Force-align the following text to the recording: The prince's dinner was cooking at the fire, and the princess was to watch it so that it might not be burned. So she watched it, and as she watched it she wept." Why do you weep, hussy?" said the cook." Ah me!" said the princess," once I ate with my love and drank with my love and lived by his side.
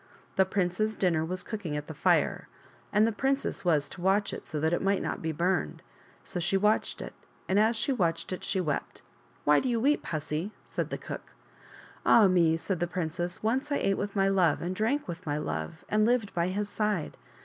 The 0.35 0.45
prince's 0.45 0.95
dinner 0.95 1.23
was 1.23 1.43
cooking 1.43 1.77
at 1.77 1.85
the 1.85 1.93
fire, 1.93 2.47
and 2.91 3.05
the 3.05 3.11
princess 3.11 3.63
was 3.63 3.87
to 3.89 4.01
watch 4.01 4.33
it 4.33 4.47
so 4.47 4.59
that 4.59 4.73
it 4.73 4.81
might 4.81 5.03
not 5.03 5.21
be 5.21 5.31
burned. 5.31 5.83
So 6.23 6.39
she 6.39 6.57
watched 6.57 7.01
it, 7.03 7.13
and 7.47 7.59
as 7.59 7.75
she 7.75 7.91
watched 7.93 8.33
it 8.33 8.43
she 8.43 8.59
wept." 8.59 9.03
Why 9.45 9.59
do 9.59 9.69
you 9.69 9.79
weep, 9.79 10.07
hussy?" 10.07 10.53
said 10.67 10.89
the 10.89 10.97
cook." 10.97 11.33
Ah 12.03 12.27
me!" 12.27 12.57
said 12.57 12.79
the 12.79 12.87
princess," 12.87 13.43
once 13.43 13.71
I 13.71 13.75
ate 13.77 13.93
with 13.99 14.15
my 14.15 14.27
love 14.27 14.59
and 14.59 14.75
drank 14.75 15.07
with 15.07 15.23
my 15.23 15.37
love 15.37 15.85
and 15.87 16.03
lived 16.03 16.33
by 16.33 16.47
his 16.47 16.67
side. 16.67 17.15